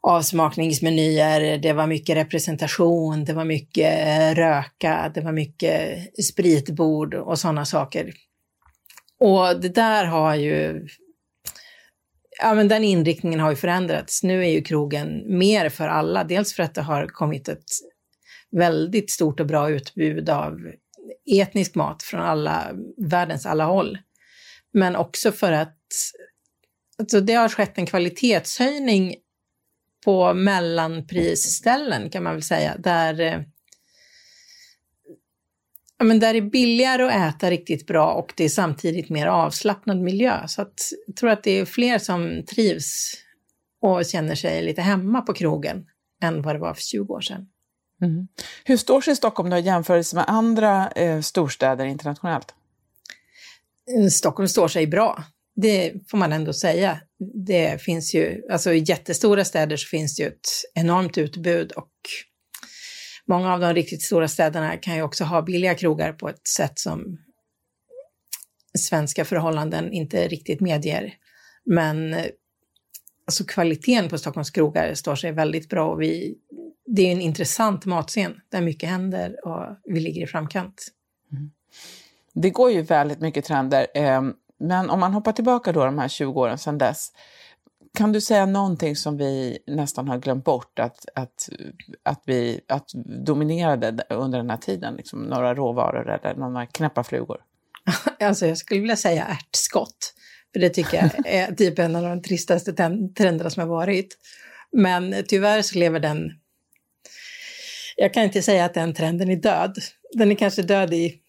avsmakningsmenyer, 0.00 1.58
det 1.58 1.72
var 1.72 1.86
mycket 1.86 2.16
representation, 2.16 3.24
det 3.24 3.32
var 3.32 3.44
mycket 3.44 4.08
eh, 4.08 4.34
röka, 4.34 5.12
det 5.14 5.20
var 5.20 5.32
mycket 5.32 5.98
spritbord 6.24 7.14
och 7.14 7.38
sådana 7.38 7.64
saker. 7.64 8.12
Och 9.20 9.60
det 9.60 9.68
där 9.68 10.04
har 10.04 10.34
ju 10.34 10.86
ja, 12.38 12.54
men 12.54 12.68
den 12.68 12.84
inriktningen 12.84 13.40
har 13.40 13.50
ju 13.50 13.56
förändrats. 13.56 14.22
Nu 14.22 14.44
är 14.44 14.48
ju 14.48 14.62
krogen 14.62 15.38
mer 15.38 15.68
för 15.68 15.88
alla, 15.88 16.24
dels 16.24 16.54
för 16.54 16.62
att 16.62 16.74
det 16.74 16.82
har 16.82 17.06
kommit 17.06 17.48
ett 17.48 17.64
väldigt 18.50 19.10
stort 19.10 19.40
och 19.40 19.46
bra 19.46 19.70
utbud 19.70 20.30
av 20.30 20.58
etnisk 21.30 21.74
mat 21.74 22.02
från 22.02 22.20
alla, 22.20 22.70
världens 22.96 23.46
alla 23.46 23.64
håll. 23.64 23.98
Men 24.72 24.96
också 24.96 25.32
för 25.32 25.52
att 25.52 25.76
alltså 26.98 27.20
det 27.20 27.34
har 27.34 27.48
skett 27.48 27.78
en 27.78 27.86
kvalitetshöjning 27.86 29.14
på 30.08 30.34
mellanprisställen 30.34 32.10
kan 32.10 32.22
man 32.22 32.32
väl 32.32 32.42
säga, 32.42 32.76
där 32.78 33.20
eh, 33.20 33.40
ja, 35.98 36.04
men 36.04 36.20
där 36.20 36.32
det 36.32 36.38
är 36.38 36.50
billigare 36.50 37.02
att 37.02 37.34
äta 37.34 37.50
riktigt 37.50 37.86
bra 37.86 38.12
och 38.12 38.32
det 38.36 38.44
är 38.44 38.48
samtidigt 38.48 39.08
mer 39.08 39.26
avslappnad 39.26 40.00
miljö. 40.00 40.48
Så 40.48 40.62
att, 40.62 40.80
jag 41.06 41.16
tror 41.16 41.30
att 41.30 41.42
det 41.42 41.50
är 41.50 41.64
fler 41.64 41.98
som 41.98 42.44
trivs 42.46 43.14
och 43.82 44.04
känner 44.04 44.34
sig 44.34 44.62
lite 44.62 44.82
hemma 44.82 45.20
på 45.22 45.32
krogen 45.32 45.86
än 46.22 46.42
vad 46.42 46.54
det 46.54 46.58
var 46.58 46.74
för 46.74 46.82
20 46.82 47.14
år 47.14 47.20
sedan. 47.20 47.46
Mm. 48.02 48.28
Hur 48.64 48.76
står 48.76 49.00
sig 49.00 49.16
Stockholm 49.16 49.50
då 49.50 49.56
i 49.56 49.60
jämförelse 49.60 50.16
med 50.16 50.24
andra 50.28 50.90
eh, 50.90 51.20
storstäder 51.20 51.84
internationellt? 51.84 52.54
Eh, 53.98 54.08
Stockholm 54.08 54.48
står 54.48 54.68
sig 54.68 54.86
bra. 54.86 55.24
Det 55.62 55.92
får 56.10 56.18
man 56.18 56.32
ändå 56.32 56.52
säga. 56.52 57.00
Det 57.46 57.82
finns 57.82 58.14
ju, 58.14 58.42
alltså 58.50 58.72
i 58.72 58.78
jättestora 58.78 59.44
städer 59.44 59.76
så 59.76 59.88
finns 59.88 60.16
det 60.16 60.22
ju 60.22 60.28
ett 60.28 60.48
enormt 60.74 61.18
utbud 61.18 61.72
och 61.72 61.92
många 63.26 63.54
av 63.54 63.60
de 63.60 63.74
riktigt 63.74 64.02
stora 64.02 64.28
städerna 64.28 64.76
kan 64.76 64.96
ju 64.96 65.02
också 65.02 65.24
ha 65.24 65.42
billiga 65.42 65.74
krogar 65.74 66.12
på 66.12 66.28
ett 66.28 66.48
sätt 66.48 66.78
som 66.78 67.18
svenska 68.78 69.24
förhållanden 69.24 69.92
inte 69.92 70.28
riktigt 70.28 70.60
medger. 70.60 71.14
Men 71.64 72.16
alltså 73.26 73.44
kvaliteten 73.44 74.08
på 74.08 74.18
Stockholms 74.18 74.50
krogar 74.50 74.94
står 74.94 75.14
sig 75.14 75.32
väldigt 75.32 75.68
bra 75.68 75.90
och 75.90 76.02
vi, 76.02 76.38
det 76.86 77.02
är 77.02 77.12
en 77.12 77.20
intressant 77.20 77.84
matscen 77.84 78.40
där 78.48 78.60
mycket 78.60 78.88
händer 78.88 79.46
och 79.46 79.76
vi 79.84 80.00
ligger 80.00 80.22
i 80.22 80.26
framkant. 80.26 80.86
Mm. 81.32 81.50
Det 82.34 82.50
går 82.50 82.70
ju 82.70 82.82
väldigt 82.82 83.20
mycket 83.20 83.44
trender, 83.44 83.86
ehm, 83.94 84.34
men 84.58 84.90
om 84.90 85.00
man 85.00 85.12
hoppar 85.12 85.32
tillbaka 85.32 85.72
då 85.72 85.84
de 85.84 85.98
här 85.98 86.08
20 86.08 86.40
åren 86.40 86.58
sedan 86.58 86.78
dess, 86.78 87.12
kan 87.98 88.12
du 88.12 88.20
säga 88.20 88.46
någonting 88.46 88.96
som 88.96 89.16
vi 89.16 89.58
nästan 89.66 90.08
har 90.08 90.18
glömt 90.18 90.44
bort 90.44 90.78
att, 90.78 91.04
att, 91.14 91.48
att 92.02 92.22
vi 92.26 92.60
att 92.68 92.90
dominerade 93.26 94.04
under 94.10 94.38
den 94.38 94.50
här 94.50 94.56
tiden? 94.56 94.94
Liksom 94.94 95.22
några 95.22 95.54
råvaror 95.54 96.10
eller 96.10 96.34
några 96.34 96.66
knäppa 96.66 97.04
flugor? 97.04 97.40
Alltså 98.20 98.46
jag 98.46 98.58
skulle 98.58 98.80
vilja 98.80 98.96
säga 98.96 99.24
ärtskott. 99.24 100.14
För 100.52 100.60
det 100.60 100.70
tycker 100.70 100.96
jag 100.96 101.26
är 101.26 101.54
typ 101.56 101.78
en 101.78 101.96
av 101.96 102.02
de 102.02 102.22
tristaste 102.22 102.72
trenderna 103.16 103.50
som 103.50 103.60
har 103.60 103.68
varit. 103.68 104.16
Men 104.72 105.14
tyvärr 105.28 105.62
så 105.62 105.78
lever 105.78 106.00
den... 106.00 106.30
Jag 107.96 108.14
kan 108.14 108.22
inte 108.22 108.42
säga 108.42 108.64
att 108.64 108.74
den 108.74 108.94
trenden 108.94 109.30
är 109.30 109.36
död. 109.36 109.78
Den 110.12 110.30
är 110.30 110.34
kanske 110.34 110.62
död 110.62 110.94
i, 110.94 111.20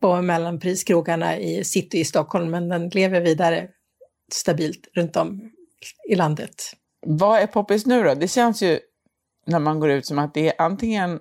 på 0.00 0.22
mellanpriskrogarna 0.22 1.38
i 1.38 1.64
city 1.64 1.98
i 1.98 2.04
Stockholm, 2.04 2.50
men 2.50 2.68
den 2.68 2.88
lever 2.88 3.20
vidare 3.20 3.68
stabilt 4.32 4.88
runt 4.94 5.16
om 5.16 5.50
i 6.08 6.14
landet. 6.14 6.72
Vad 7.06 7.40
är 7.40 7.46
poppis 7.46 7.86
nu 7.86 8.02
då? 8.02 8.14
Det 8.14 8.28
känns 8.28 8.62
ju 8.62 8.80
när 9.46 9.58
man 9.58 9.80
går 9.80 9.90
ut 9.90 10.06
som 10.06 10.18
att 10.18 10.34
det 10.34 10.48
är 10.48 10.54
antingen 10.58 11.20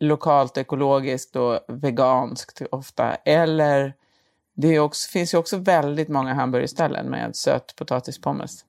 lokalt, 0.00 0.56
ekologiskt 0.56 1.36
och 1.36 1.60
veganskt 1.68 2.62
ofta, 2.70 3.14
eller 3.14 3.94
det 4.56 4.78
också, 4.78 5.10
finns 5.10 5.34
ju 5.34 5.38
också 5.38 5.56
väldigt 5.56 6.08
många 6.08 6.34
hamburgerställen 6.34 7.06
med 7.06 7.36
söt 7.36 7.76
potatispommes. 7.76 8.64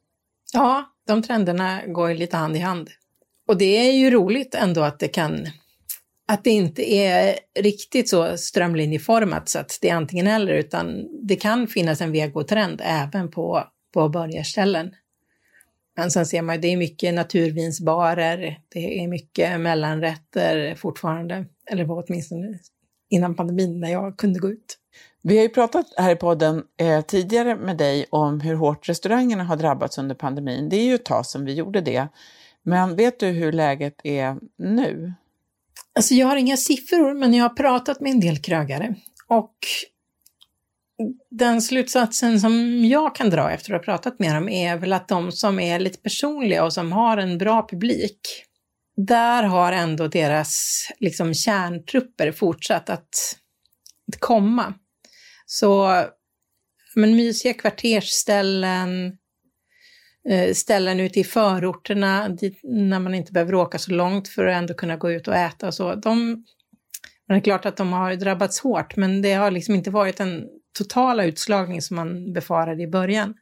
Ja, 0.53 0.85
de 1.07 1.23
trenderna 1.23 1.81
går 1.87 2.09
ju 2.09 2.15
lite 2.15 2.37
hand 2.37 2.55
i 2.55 2.59
hand. 2.59 2.89
Och 3.47 3.57
det 3.57 3.87
är 3.87 3.91
ju 3.91 4.11
roligt 4.11 4.55
ändå 4.55 4.81
att 4.81 4.99
det 4.99 5.07
kan 5.07 5.47
att 6.27 6.43
det 6.43 6.49
inte 6.49 6.93
är 6.93 7.39
riktigt 7.59 8.09
så 8.09 8.37
strömlinjeformat 8.37 9.49
så 9.49 9.59
att 9.59 9.77
det 9.81 9.89
är 9.89 9.95
antingen 9.95 10.27
eller, 10.27 10.53
utan 10.53 11.07
det 11.27 11.35
kan 11.35 11.67
finnas 11.67 12.01
en 12.01 12.11
vegotrend 12.11 12.81
även 12.83 13.31
på 13.31 13.63
på 13.95 14.09
burgarställen. 14.09 14.91
Men 15.97 16.11
sen 16.11 16.25
ser 16.25 16.41
man, 16.41 16.55
ju, 16.55 16.61
det 16.61 16.67
är 16.67 16.77
mycket 16.77 17.13
naturvinsbarer, 17.13 18.59
det 18.69 18.99
är 18.99 19.07
mycket 19.07 19.59
mellanrätter 19.59 20.75
fortfarande, 20.75 21.45
eller 21.71 21.85
var 21.85 22.03
åtminstone 22.07 22.59
innan 23.09 23.35
pandemin 23.35 23.79
när 23.79 23.91
jag 23.91 24.17
kunde 24.17 24.39
gå 24.39 24.49
ut. 24.49 24.77
Vi 25.21 25.37
har 25.37 25.43
ju 25.43 25.49
pratat 25.49 25.85
här 25.97 26.11
i 26.11 26.15
podden 26.15 26.63
eh, 26.77 27.01
tidigare 27.01 27.55
med 27.55 27.77
dig 27.77 28.05
om 28.09 28.41
hur 28.41 28.55
hårt 28.55 28.89
restaurangerna 28.89 29.43
har 29.43 29.55
drabbats 29.55 29.97
under 29.97 30.15
pandemin. 30.15 30.69
Det 30.69 30.75
är 30.75 30.85
ju 30.85 30.95
ett 30.95 31.05
tag 31.05 31.25
sedan 31.25 31.45
vi 31.45 31.53
gjorde 31.53 31.81
det. 31.81 32.07
Men 32.63 32.95
vet 32.95 33.19
du 33.19 33.27
hur 33.27 33.51
läget 33.51 33.95
är 34.03 34.37
nu? 34.57 35.13
Alltså 35.95 36.13
jag 36.13 36.27
har 36.27 36.35
inga 36.35 36.57
siffror, 36.57 37.13
men 37.13 37.33
jag 37.33 37.43
har 37.43 37.55
pratat 37.55 37.99
med 37.99 38.11
en 38.11 38.19
del 38.19 38.37
krögare 38.37 38.95
och 39.27 39.55
den 41.31 41.61
slutsatsen 41.61 42.39
som 42.39 42.85
jag 42.85 43.15
kan 43.15 43.29
dra 43.29 43.51
efter 43.51 43.73
att 43.73 43.85
ha 43.85 43.93
pratat 43.93 44.19
med 44.19 44.35
dem 44.35 44.49
är 44.49 44.77
väl 44.77 44.93
att 44.93 45.07
de 45.07 45.31
som 45.31 45.59
är 45.59 45.79
lite 45.79 45.99
personliga 45.99 46.63
och 46.63 46.73
som 46.73 46.91
har 46.91 47.17
en 47.17 47.37
bra 47.37 47.67
publik, 47.69 48.19
där 49.07 49.43
har 49.43 49.71
ändå 49.71 50.07
deras 50.07 50.79
liksom, 50.99 51.33
kärntrupper 51.33 52.31
fortsatt 52.31 52.89
att, 52.89 53.09
att 54.07 54.19
komma. 54.19 54.73
Så 55.45 56.03
men, 56.95 57.15
mysiga 57.15 57.53
kvartersställen, 57.53 59.17
Eh, 60.29 60.53
ställen 60.53 60.99
ute 60.99 61.19
i 61.19 61.23
förorterna 61.23 62.29
dit, 62.29 62.59
när 62.63 62.99
man 62.99 63.15
inte 63.15 63.31
behöver 63.31 63.55
åka 63.55 63.77
så 63.77 63.91
långt 63.91 64.27
för 64.27 64.45
att 64.45 64.57
ändå 64.57 64.73
kunna 64.73 64.97
gå 64.97 65.11
ut 65.11 65.27
och 65.27 65.35
äta 65.35 65.67
och 65.67 65.73
så. 65.73 65.95
De, 65.95 66.45
det 67.27 67.33
är 67.33 67.39
klart 67.39 67.65
att 67.65 67.77
de 67.77 67.93
har 67.93 68.15
drabbats 68.15 68.59
hårt, 68.59 68.95
men 68.95 69.21
det 69.21 69.33
har 69.33 69.51
liksom 69.51 69.75
inte 69.75 69.89
varit 69.89 70.17
den 70.17 70.47
totala 70.77 71.25
utslagning 71.25 71.81
som 71.81 71.95
man 71.95 72.33
befarade 72.33 72.83
i 72.83 72.87
början. 72.87 73.33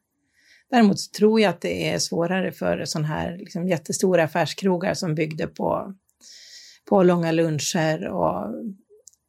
Däremot 0.69 0.99
så 0.99 1.11
tror 1.11 1.41
jag 1.41 1.49
att 1.49 1.61
det 1.61 1.89
är 1.89 1.99
svårare 1.99 2.51
för 2.51 2.85
sådana 2.85 3.07
här 3.07 3.37
liksom, 3.37 3.67
jättestora 3.67 4.23
affärskrogar 4.23 4.93
som 4.93 5.15
byggde 5.15 5.47
på, 5.47 5.93
på 6.89 7.03
långa 7.03 7.31
luncher 7.31 8.07
och 8.07 8.55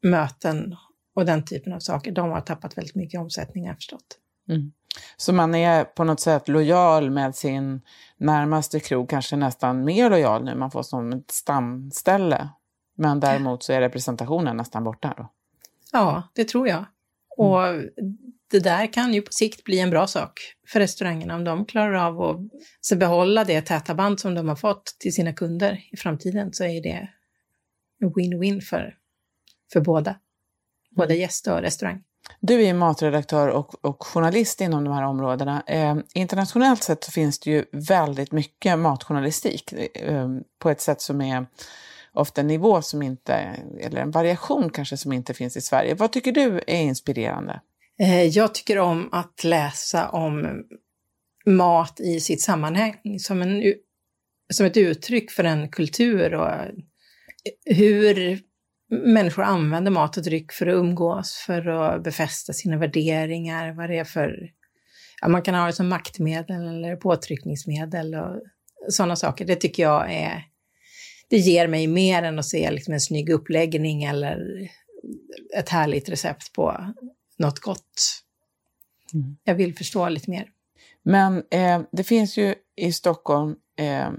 möten 0.03 0.75
och 1.15 1.25
den 1.25 1.45
typen 1.45 1.73
av 1.73 1.79
saker. 1.79 2.11
De 2.11 2.29
har 2.29 2.41
tappat 2.41 2.77
väldigt 2.77 2.95
mycket 2.95 3.19
omsättning, 3.19 3.63
har 3.63 3.69
jag 3.69 3.77
förstått. 3.77 4.19
Mm. 4.49 4.71
Så 5.17 5.33
man 5.33 5.55
är 5.55 5.83
på 5.83 6.03
något 6.03 6.19
sätt 6.19 6.47
lojal 6.47 7.09
med 7.09 7.35
sin 7.35 7.81
närmaste 8.17 8.79
krog, 8.79 9.09
kanske 9.09 9.35
nästan 9.35 9.83
mer 9.83 10.09
lojal 10.09 10.43
nu, 10.43 10.55
man 10.55 10.71
får 10.71 10.83
som 10.83 11.13
ett 11.13 11.31
stamställe. 11.31 12.49
Men 12.97 13.19
däremot 13.19 13.63
så 13.63 13.73
är 13.73 13.81
representationen 13.81 14.57
nästan 14.57 14.83
borta 14.83 15.13
då? 15.17 15.31
Ja, 15.91 16.23
det 16.33 16.47
tror 16.47 16.67
jag. 16.67 16.77
Mm. 16.77 17.51
Och 17.51 17.83
det 18.51 18.59
där 18.59 18.93
kan 18.93 19.13
ju 19.13 19.21
på 19.21 19.31
sikt 19.31 19.63
bli 19.63 19.79
en 19.79 19.89
bra 19.89 20.07
sak 20.07 20.39
för 20.67 20.79
restaurangerna 20.79 21.35
om 21.35 21.43
de 21.43 21.65
klarar 21.65 21.93
av 21.93 22.21
att 22.21 22.99
behålla 22.99 23.43
det 23.43 23.61
täta 23.61 23.95
band 23.95 24.19
som 24.19 24.35
de 24.35 24.47
har 24.47 24.55
fått 24.55 24.85
till 24.99 25.13
sina 25.13 25.33
kunder 25.33 25.83
i 25.91 25.97
framtiden 25.97 26.53
så 26.53 26.63
är 26.63 26.83
det 26.83 27.09
en 28.01 28.13
win-win 28.13 28.61
för, 28.61 28.97
för 29.73 29.81
båda, 29.81 30.19
både 30.95 31.13
mm. 31.13 31.21
gäst 31.21 31.47
och 31.47 31.61
restaurang. 31.61 32.03
Du 32.39 32.63
är 32.63 32.73
matredaktör 32.73 33.47
och, 33.47 33.85
och 33.85 34.03
journalist 34.03 34.61
inom 34.61 34.83
de 34.83 34.93
här 34.93 35.03
områdena. 35.03 35.63
Eh, 35.67 35.97
internationellt 36.13 36.83
sett 36.83 37.03
så 37.03 37.11
finns 37.11 37.39
det 37.39 37.51
ju 37.51 37.65
väldigt 37.71 38.31
mycket 38.31 38.79
matjournalistik 38.79 39.73
eh, 39.93 40.29
på 40.59 40.69
ett 40.69 40.81
sätt 40.81 41.01
som 41.01 41.21
är 41.21 41.45
ofta 42.13 42.41
en 42.41 42.47
nivå 42.47 42.81
som 42.81 43.01
inte, 43.01 43.33
eller 43.79 44.01
en 44.01 44.11
variation 44.11 44.69
kanske 44.69 44.97
som 44.97 45.13
inte 45.13 45.33
finns 45.33 45.57
i 45.57 45.61
Sverige. 45.61 45.95
Vad 45.95 46.11
tycker 46.11 46.31
du 46.31 46.61
är 46.67 46.81
inspirerande? 46.81 47.61
Eh, 47.99 48.23
jag 48.23 48.53
tycker 48.53 48.79
om 48.79 49.09
att 49.11 49.43
läsa 49.43 50.09
om 50.09 50.63
mat 51.45 51.99
i 51.99 52.19
sitt 52.19 52.41
sammanhang 52.41 53.19
som, 53.19 53.41
en, 53.41 53.73
som 54.53 54.65
ett 54.65 54.77
uttryck 54.77 55.31
för 55.31 55.43
en 55.43 55.69
kultur 55.69 56.33
och 56.33 56.49
eh, 56.49 56.71
hur 57.65 58.39
människor 58.89 59.43
använder 59.43 59.91
mat 59.91 60.17
och 60.17 60.23
dryck 60.23 60.51
för 60.51 60.67
att 60.67 60.73
umgås, 60.73 61.43
för 61.45 61.67
att 61.67 62.03
befästa 62.03 62.53
sina 62.53 62.77
värderingar, 62.77 63.73
vad 63.73 63.89
det 63.89 63.97
är 63.97 64.03
för... 64.03 64.49
Ja, 65.21 65.27
man 65.27 65.41
kan 65.41 65.55
ha 65.55 65.65
det 65.65 65.73
som 65.73 65.87
maktmedel 65.87 66.67
eller 66.67 66.95
påtryckningsmedel 66.95 68.15
och 68.15 68.41
sådana 68.89 69.15
saker. 69.15 69.45
Det 69.45 69.55
tycker 69.55 69.83
jag 69.83 70.13
är 70.13 70.43
det 71.27 71.37
ger 71.37 71.67
mig 71.67 71.87
mer 71.87 72.23
än 72.23 72.39
att 72.39 72.45
se 72.45 72.71
liksom 72.71 72.93
en 72.93 73.01
snygg 73.01 73.29
uppläggning 73.29 74.03
eller 74.03 74.69
ett 75.57 75.69
härligt 75.69 76.09
recept 76.09 76.53
på 76.53 76.93
något 77.37 77.59
gott. 77.59 78.21
Mm. 79.13 79.37
Jag 79.43 79.55
vill 79.55 79.75
förstå 79.75 80.09
lite 80.09 80.29
mer. 80.29 80.47
Men 81.03 81.43
eh, 81.51 81.81
det 81.91 82.03
finns 82.03 82.37
ju 82.37 82.55
i 82.75 82.93
Stockholm 82.93 83.55
eh, 83.75 84.09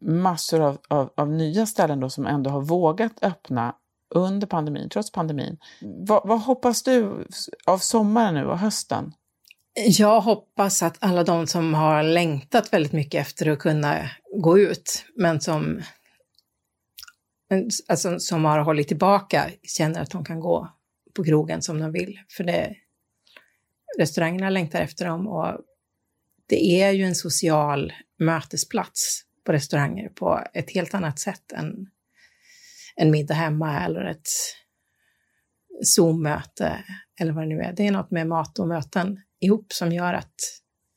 massor 0.00 0.60
av, 0.60 0.78
av, 0.88 1.12
av, 1.16 1.30
nya 1.30 1.66
ställen 1.66 2.00
då 2.00 2.10
som 2.10 2.26
ändå 2.26 2.50
har 2.50 2.60
vågat 2.60 3.12
öppna 3.22 3.74
under 4.14 4.46
pandemin, 4.46 4.88
trots 4.88 5.12
pandemin. 5.12 5.58
Va, 6.08 6.22
vad 6.24 6.40
hoppas 6.40 6.82
du 6.82 7.26
av 7.66 7.78
sommaren 7.78 8.34
nu 8.34 8.46
och 8.46 8.58
hösten? 8.58 9.12
Jag 9.86 10.20
hoppas 10.20 10.82
att 10.82 10.96
alla 11.00 11.24
de 11.24 11.46
som 11.46 11.74
har 11.74 12.02
längtat 12.02 12.72
väldigt 12.72 12.92
mycket 12.92 13.20
efter 13.20 13.46
att 13.48 13.58
kunna 13.58 14.10
gå 14.36 14.58
ut, 14.58 15.04
men 15.16 15.40
som, 15.40 15.82
alltså, 17.88 18.18
som 18.18 18.44
har 18.44 18.58
hållit 18.58 18.88
tillbaka, 18.88 19.50
känner 19.62 20.00
att 20.00 20.10
de 20.10 20.24
kan 20.24 20.40
gå 20.40 20.68
på 21.14 21.24
krogen 21.24 21.62
som 21.62 21.80
de 21.80 21.92
vill. 21.92 22.20
För 22.36 22.44
det, 22.44 22.76
restaurangerna 23.98 24.50
längtar 24.50 24.80
efter 24.80 25.06
dem 25.06 25.26
och 25.26 25.60
det 26.48 26.82
är 26.82 26.90
ju 26.90 27.04
en 27.04 27.14
social 27.14 27.92
mötesplats 28.18 29.22
på 29.44 29.52
restauranger 29.52 30.08
på 30.08 30.44
ett 30.54 30.70
helt 30.70 30.94
annat 30.94 31.18
sätt 31.18 31.52
än 31.52 31.90
en 32.96 33.10
middag 33.10 33.34
hemma 33.34 33.84
eller 33.84 34.04
ett 34.04 34.28
Zoom-möte 35.84 36.84
eller 37.20 37.32
vad 37.32 37.44
det 37.44 37.48
nu 37.48 37.60
är. 37.60 37.72
Det 37.72 37.86
är 37.86 37.90
något 37.90 38.10
med 38.10 38.26
mat 38.26 38.58
och 38.58 38.68
möten 38.68 39.20
ihop 39.40 39.72
som 39.72 39.92
gör 39.92 40.14
att 40.14 40.34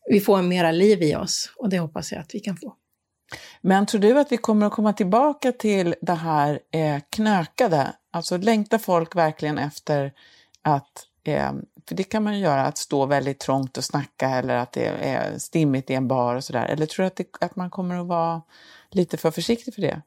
vi 0.09 0.19
får 0.19 0.41
mera 0.41 0.71
liv 0.71 1.03
i 1.03 1.15
oss 1.15 1.53
och 1.55 1.69
det 1.69 1.79
hoppas 1.79 2.11
jag 2.11 2.21
att 2.21 2.35
vi 2.35 2.39
kan 2.39 2.57
få. 2.57 2.75
Men 3.61 3.85
tror 3.85 4.01
du 4.01 4.19
att 4.19 4.31
vi 4.31 4.37
kommer 4.37 4.65
att 4.65 4.73
komma 4.73 4.93
tillbaka 4.93 5.51
till 5.51 5.95
det 6.01 6.13
här 6.13 6.59
eh, 6.71 6.99
knökade? 7.09 7.93
Alltså 8.11 8.37
längtar 8.37 8.77
folk 8.77 9.15
verkligen 9.15 9.57
efter 9.57 10.13
att, 10.61 11.05
eh, 11.23 11.51
för 11.87 11.95
det 11.95 12.03
kan 12.03 12.23
man 12.23 12.33
ju 12.33 12.39
göra, 12.39 12.65
att 12.65 12.77
stå 12.77 13.05
väldigt 13.05 13.39
trångt 13.39 13.77
och 13.77 13.83
snacka 13.83 14.29
eller 14.29 14.55
att 14.55 14.71
det 14.71 14.85
är 14.85 15.37
stimmigt 15.37 15.89
i 15.89 15.93
en 15.93 16.07
bar 16.07 16.35
och 16.35 16.43
sådär. 16.43 16.65
Eller 16.65 16.85
tror 16.85 17.03
du 17.03 17.07
att, 17.07 17.15
det, 17.15 17.27
att 17.41 17.55
man 17.55 17.69
kommer 17.69 17.99
att 17.99 18.07
vara 18.07 18.41
lite 18.89 19.17
för 19.17 19.31
försiktig 19.31 19.73
för 19.73 19.81
det? 19.81 20.01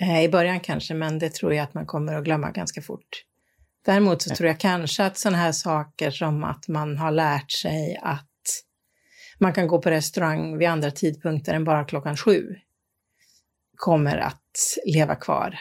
Eh, 0.00 0.24
I 0.24 0.28
början 0.28 0.60
kanske, 0.60 0.94
men 0.94 1.18
det 1.18 1.34
tror 1.34 1.54
jag 1.54 1.62
att 1.62 1.74
man 1.74 1.86
kommer 1.86 2.14
att 2.14 2.24
glömma 2.24 2.50
ganska 2.50 2.82
fort. 2.82 3.24
Däremot 3.84 4.22
så 4.22 4.34
tror 4.34 4.48
jag 4.48 4.60
kanske 4.60 5.04
att 5.04 5.18
sådana 5.18 5.38
här 5.38 5.52
saker 5.52 6.10
som 6.10 6.44
att 6.44 6.68
man 6.68 6.98
har 6.98 7.10
lärt 7.10 7.50
sig 7.50 7.98
att 8.02 8.30
man 9.38 9.52
kan 9.52 9.66
gå 9.66 9.82
på 9.82 9.90
restaurang 9.90 10.58
vid 10.58 10.68
andra 10.68 10.90
tidpunkter 10.90 11.54
än 11.54 11.64
bara 11.64 11.84
klockan 11.84 12.16
sju 12.16 12.54
kommer 13.76 14.16
att 14.16 14.78
leva 14.86 15.14
kvar. 15.14 15.58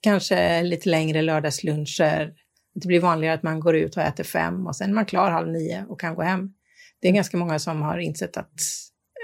Kanske 0.00 0.62
lite 0.62 0.88
längre 0.88 1.22
lördagsluncher. 1.22 2.34
Det 2.74 2.86
blir 2.86 3.00
vanligare 3.00 3.34
att 3.34 3.42
man 3.42 3.60
går 3.60 3.76
ut 3.76 3.96
och 3.96 4.02
äter 4.02 4.24
fem 4.24 4.66
och 4.66 4.76
sen 4.76 4.90
är 4.90 4.94
man 4.94 5.06
klar 5.06 5.30
halv 5.30 5.48
nio 5.48 5.84
och 5.88 6.00
kan 6.00 6.14
gå 6.14 6.22
hem. 6.22 6.52
Det 7.00 7.08
är 7.08 7.12
ganska 7.12 7.36
många 7.36 7.58
som 7.58 7.82
har 7.82 7.98
insett 7.98 8.36
att 8.36 8.60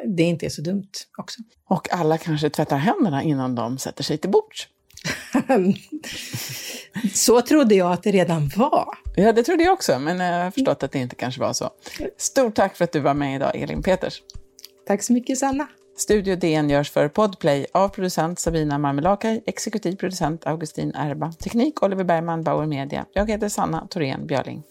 det 0.05 0.23
inte 0.23 0.47
är 0.47 0.50
så 0.50 0.62
dumt 0.62 0.90
också. 1.19 1.40
Och 1.69 1.93
alla 1.93 2.19
kanske 2.19 2.50
tvättar 2.50 2.76
händerna 2.76 3.23
innan 3.23 3.55
de 3.55 3.78
sätter 3.78 4.05
sig 4.05 4.19
till 4.19 4.31
bords. 4.31 4.69
så 7.14 7.40
trodde 7.40 7.75
jag 7.75 7.93
att 7.93 8.02
det 8.02 8.11
redan 8.11 8.50
var. 8.57 8.88
Ja, 9.17 9.33
det 9.33 9.43
trodde 9.43 9.64
jag 9.64 9.73
också, 9.73 9.99
men 9.99 10.21
jag 10.21 10.45
har 10.45 10.50
förstått 10.50 10.83
att 10.83 10.93
det 10.93 10.99
inte 10.99 11.17
kanske 11.17 11.40
var 11.40 11.52
så. 11.52 11.71
Stort 12.17 12.55
tack 12.55 12.76
för 12.76 12.85
att 12.85 12.93
du 12.93 13.00
var 13.00 13.14
med 13.14 13.37
idag, 13.37 13.57
Elin 13.57 13.83
Peters. 13.83 14.23
Tack 14.87 15.02
så 15.02 15.12
mycket, 15.12 15.38
Sanna. 15.38 15.67
Studio 15.97 16.37
DN 16.37 16.71
görs 16.71 16.90
för 16.90 17.09
Podplay 17.09 17.67
av 17.73 17.88
producent 17.88 18.38
Sabina 18.38 18.78
Marmelakai, 18.78 19.43
exekutiv 19.47 19.97
producent 19.97 20.47
Augustin 20.47 20.95
Erba, 20.95 21.33
teknik 21.33 21.83
Oliver 21.83 22.05
Bergman, 22.05 22.43
Bauer 22.43 22.67
Media. 22.67 23.07
Jag 23.12 23.31
heter 23.31 23.49
Sanna 23.49 23.87
Thorén 23.90 24.26
Björling. 24.26 24.62